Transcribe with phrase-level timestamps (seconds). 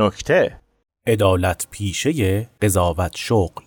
[0.00, 0.60] نکته.
[1.06, 3.64] عدالت پیشه قضاوت شغل.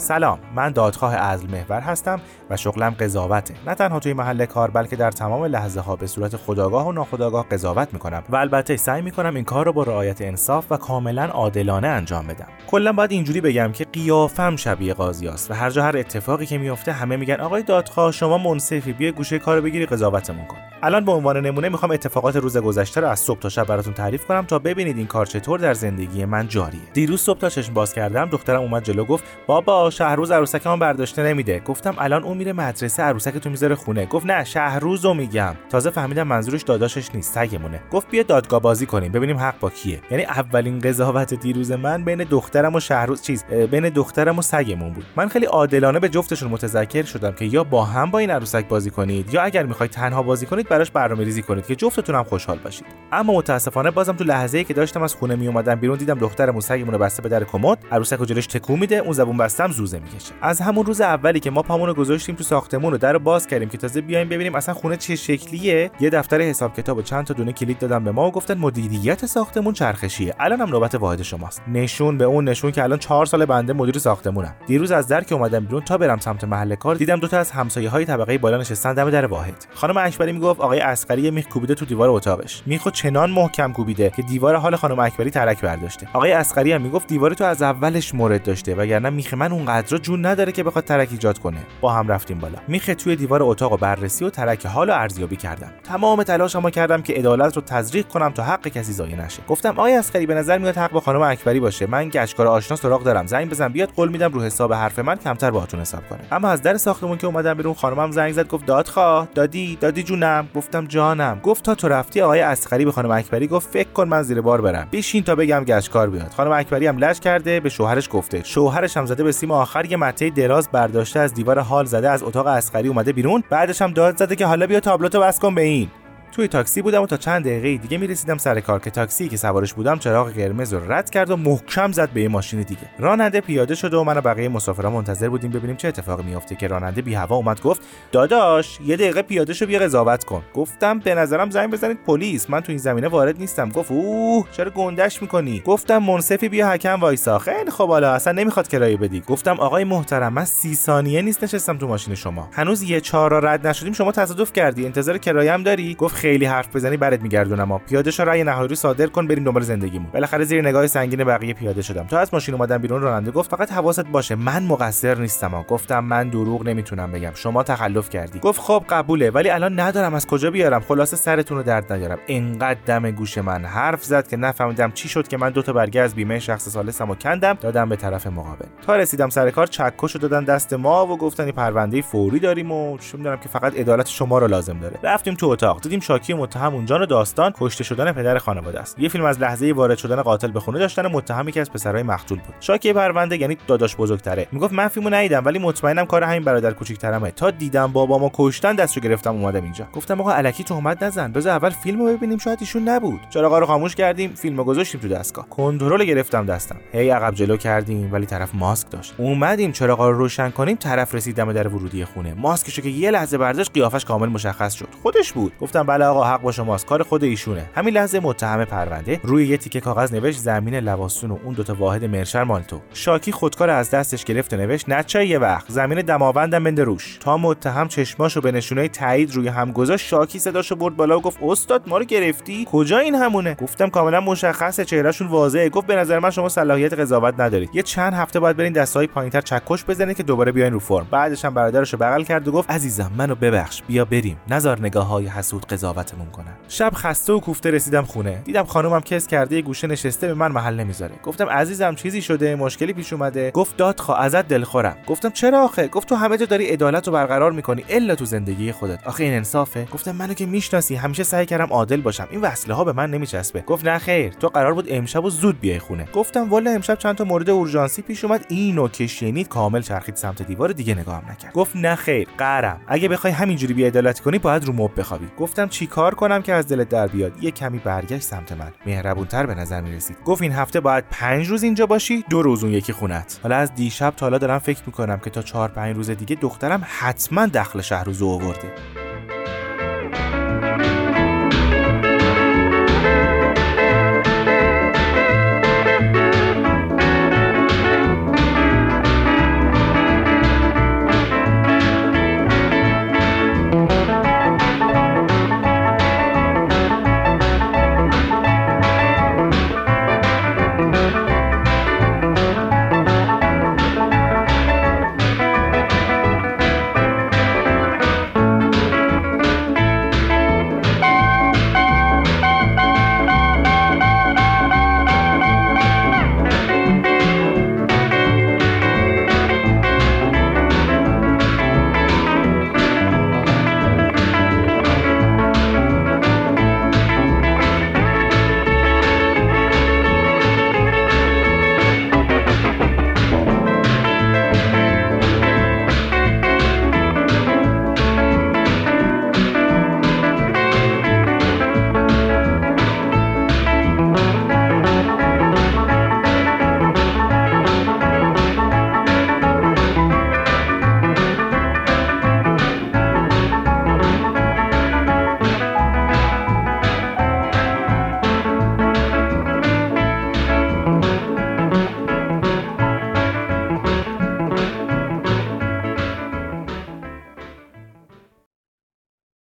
[0.00, 2.20] سلام من دادخواه عدل محور هستم
[2.50, 3.54] و شغلم قضاوته.
[3.66, 7.46] نه تنها توی محل کار بلکه در تمام لحظه ها به صورت خداگاه و ناخداگاه
[7.48, 11.88] قضاوت می‌کنم و البته سعی می‌کنم این کار رو با رعایت انصاف و کاملا عادلانه
[11.88, 12.46] انجام بدم.
[12.66, 16.58] کلا باید اینجوری بگم که قیافم شبیه قاضی است و هر جا هر اتفاقی که
[16.58, 20.69] میفته همه میگن آقای دادخواه شما منصفی بیا گوشه کارو بگیری قضاوتمون کن.
[20.82, 24.26] الان به عنوان نمونه می‌خوام اتفاقات روز گذشته رو از صبح تا شب براتون تعریف
[24.26, 26.80] کنم تا ببینید این کار چطور در زندگی من جاریه.
[26.92, 31.60] دیروز صبح تا چشم باز کردم دخترم اومد جلو گفت بابا شهروز عروسکمون برداشته نمیده.
[31.60, 34.06] گفتم الان اون میره مدرسه عروسک تو می‌ذاره خونه.
[34.06, 35.54] گفت نه شهروز رو میگم.
[35.70, 37.80] تازه فهمیدم منظورش داداشش نیست سگمونه.
[37.90, 40.00] گفت بیا دادگاه بازی کنیم ببینیم حق با کیه.
[40.10, 45.04] یعنی اولین قضاوت دیروز من بین دخترم و شهروز چیز بین دخترم و سگمون بود.
[45.16, 48.90] من خیلی عادلانه به جفتشون متذکر شدم که یا با هم با این عروسک بازی
[48.90, 52.58] کنید یا اگر می‌خواید تنها بازی کنید براش برنامه ریزی کنید که جفتتون هم خوشحال
[52.58, 52.86] باشید.
[53.12, 56.60] اما متاسفانه بازم تو لحظه ای که داشتم از خونه می اومدم بیرون دیدم دخترمون
[56.60, 59.98] سگمون رو بسته به در کمد عروسک رو جلوش تکون میده اون زبون بستم زوزه
[59.98, 60.32] می‌کشه.
[60.42, 63.68] از همون روز اولی که ما پامون رو گذاشتیم تو ساختمون رو در باز کردیم
[63.68, 65.90] که تازه بیایم ببینیم اصلا خونه چه شکلیه.
[66.00, 69.26] یه دفتر حساب کتاب و چند تا دونه کلید دادم به ما و گفتن مدیریت
[69.26, 70.34] ساختمون چرخشیه.
[70.40, 71.62] الان هم نوبت واحد شماست.
[71.68, 74.54] نشون به اون نشون که الان چهار سال بنده مدیر ساختمونم.
[74.66, 77.50] دیروز از در که اومدم بیرون تا برم سمت محل کار دیدم دو تا از
[77.50, 79.66] همسایه های طبقه بالا نشستن دم در واحد.
[79.74, 82.62] خانم اکبری می‌گفت آقای اسقری میخ کوبیده تو دیوار اتاقش.
[82.66, 86.08] میخو چنان محکم کوبیده که دیوار حال خانم اکبری ترک برداشته.
[86.12, 90.26] آقای اسقری هم می‌گفت دیوار تو از اولش مورد داشته وگرنه میخ من اونقدر جون
[90.26, 91.58] نداره که بخواد ترک ایجاد کنه.
[91.80, 92.58] با هم رفتیم بالا.
[92.68, 95.72] میخ توی دیوار اتاق بررسی و ترک حال و ارزیابی کردم.
[95.84, 99.42] تمام تلاشمو کردم که عدالت رو تزریق کنم تا حق کسی ضایع نشه.
[99.48, 101.86] گفتم آقای اسقری به نظر میاد حق با خانم اکبری باشه.
[101.86, 103.26] من گشتکار آشنا سراغ دارم.
[103.26, 106.62] زنگ بزن بیاد قول میدم رو حساب حرف من کمتر باهاتون حساب کنه اما از
[106.62, 110.48] در ساختمون که اومدم بیرون خانمم زنگ زد گفت دادخواه دادی دادی جونم.
[110.54, 111.40] گفتم جانم.
[111.42, 114.60] گفت تا تو رفتی آقای اسقری به خانم اکبری گفت فکر کن من زیر بار
[114.60, 114.88] برم.
[114.92, 116.30] بشین تا بگم گشتکار بیاد.
[116.36, 118.42] خانم اکبری هم لش کرده به شوهرش گفته.
[118.44, 122.22] شوهرش هم زده به سیم آخر یه مته دراز برداشته از دیوار حال زده از
[122.22, 125.62] اتاق اسقری اومده بیرون بعدش هم داد زده که حالا بیا تابلوتو بس کن به
[125.62, 125.88] این.
[126.32, 129.72] توی تاکسی بودم و تا چند دقیقه دیگه می‌رسیدم سر کار که تاکسی که سوارش
[129.72, 132.90] بودم چراغ قرمز رو رد کرد و محکم زد به یه ماشین دیگه.
[132.98, 136.68] راننده پیاده شده و من و بقیه مسافران منتظر بودیم ببینیم چه اتفاقی میافته که
[136.68, 137.82] راننده بی هوا اومد گفت
[138.12, 140.42] داداش یه دقیقه پیاده شو بیا قضاوت کن.
[140.54, 143.68] گفتم به نظرم زنگ بزنید پلیس من تو این زمینه وارد نیستم.
[143.68, 147.38] گفت اوه چرا گندش می‌کنی؟ گفتم منصفی بیا حکم وایسا.
[147.38, 149.20] خیلی خب حالا اصلا نمی‌خواد کرایه بدی.
[149.20, 152.48] گفتم آقای محترم من سی ثانیه نیست نشستم تو ماشین شما.
[152.52, 156.76] هنوز یه چهار رد نشدیم شما تصادف کردی انتظار کرایه هم داری؟ گفت خیلی حرف
[156.76, 160.10] بزنی برات میگردونم پیاده شو رأی نهایی رو صادر کن بریم دنبال زندگیمون.
[160.10, 162.06] بالاخره زیر نگاه سنگین بقیه پیاده شدم.
[162.06, 165.62] تا از ماشین اومدم بیرون راننده گفت فقط حواست باشه من مقصر نیستم ها.
[165.62, 167.30] گفتم من دروغ نمی‌تونم بگم.
[167.34, 168.38] شما تخلف کردی.
[168.38, 172.18] گفت خب قبوله ولی الان ندارم از کجا بیارم؟ خلاصه سرتون رو درد نیارم.
[172.28, 176.00] انقدر دم گوش من حرف زد که نفهمیدم چی شد که من دو تا برگه
[176.00, 178.66] از بیمه شخص سالسمو کندم دادم به طرف مقابل.
[178.86, 183.18] تا رسیدم سر کار چکشو دادن دست ما و گفتن پرونده فوری داریم و چه
[183.42, 184.98] که فقط عدالت شما رو لازم داره.
[185.02, 188.98] رفتیم تو اتاق دیدیم شاکی متهم اونجا داستان کشته شدن پدر خانواده است.
[188.98, 192.38] یه فیلم از لحظه وارد شدن قاتل به خونه داشتن متهم که از پسرای مقتول
[192.38, 192.54] بود.
[192.60, 194.46] شاکی پرونده یعنی داداش بزرگتره.
[194.52, 197.30] می‌گفت من فیلمو ندیدم ولی مطمئنم کار همین برادر کوچیک‌ترمه.
[197.30, 199.86] تا دیدم بابامو کشتن دستو گرفتم اومدم اینجا.
[199.94, 201.32] گفتم آقا الکی تهمت نزن.
[201.32, 202.38] بذار اول فیلمو ببینیم.
[202.38, 203.20] شاید ایشون نبود.
[203.30, 204.34] چراغا رو خاموش کردیم.
[204.34, 205.48] فیلمو گذاشتیم تو دستگاه.
[205.48, 206.76] کنترل گرفتم دستم.
[206.92, 209.14] هی عقب جلو کردیم ولی طرف ماسک داشت.
[209.18, 210.76] اومدیم چراغا رو روشن کنیم.
[210.76, 212.34] طرف رسید دم در ورودی خونه.
[212.34, 214.88] ماسکشو که یه لحظه برداشت قیافش کامل مشخص شد.
[215.02, 215.52] خودش بود.
[215.60, 216.86] گفتم بله آقا حق با شماست.
[216.86, 217.70] کار خود ایشونه.
[217.74, 222.04] همین لحظه متهم پرونده روی یه تیکه کاغذ نوشت زمین لواسون و اون دوتا واحد
[222.04, 225.64] مرشر مال تو شاکی خودکار از دستش گرفت و نوشت نچای یه وقت.
[225.68, 227.18] زمین دماوندم بنده روش.
[227.20, 231.38] تا متهم چشماشو به نشونه تایید روی هم گذاشت شاکی صداشو برد بالا و گفت
[231.42, 234.84] استاد ما رو گرفتی؟ کجا این همونه؟ گفتم کاملا مشخصه.
[234.84, 235.68] چهرهشون واضحه.
[235.68, 237.70] گفت به نظر من شما صلاحیت قضاوت ندارید.
[237.74, 241.06] یه چند هفته باید برین دستهای پایینتر چکش بزنید که دوباره بیاین رو فرم.
[241.10, 243.82] بعدش هم برادرشو بغل کرد و گفت عزیزم منو ببخش.
[243.86, 244.36] بیا بریم.
[244.48, 246.56] نزار نگاه های حسود قضاوتمون کنن.
[246.68, 248.42] شب خسته و کوفته رسیدم خونه.
[248.44, 251.14] دیدم خانومم کس کرده یه گوشه نشسته به من محل نمی‌ذاره.
[251.24, 253.50] گفتم عزیزم چیزی شده؟ مشکلی پیش اومده.
[253.50, 254.96] گفت دادخوا ازت دلخورم.
[255.06, 257.84] گفتم چرا آخه؟ گفت تو همه جا داری عدالت رو برقرار می‌کنی.
[257.88, 259.06] الا تو زندگی خودت.
[259.06, 259.88] آخه این انصافه.
[259.92, 262.28] گفتم منو که می‌شناسی همیشه سعی کردم عادل باشم.
[262.30, 263.60] این وصله ها به من نمیچسبه.
[263.60, 266.08] گفت نه خیر تو قرار بود امشب و زود بیای خونه.
[266.14, 268.46] گفتم والا امشب چند تا مورد اورژانسی پیش اومد.
[268.48, 271.52] اینو که شنید کامل چرخید سمت دیوار دیگه نگاهم نکرد.
[271.52, 272.80] گفت نه خیر قرم.
[272.86, 275.26] اگه بخوای همینجوری بی‌عدالتی کنی باید رو مب بخوابی.
[275.38, 278.72] گفتم چیکار کنم که از دلت در بیاد؟ یه کمی برگشت سمت من.
[278.86, 282.64] مهربونتر به نظر می رسید گفت این هفته باید پنج روز اینجا باشی دو روز
[282.64, 283.40] اون یکی خونت.
[283.42, 286.86] حالا از دیشب تا حالا دارم فکر می‌کنم که تا چهار پنج روز دیگه دخترم
[286.98, 288.72] حتما دخل شهر روز آورده.